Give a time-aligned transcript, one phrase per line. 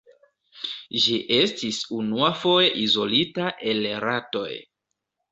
[1.01, 4.49] Ĝi estis unuafoje izolita el ratoj.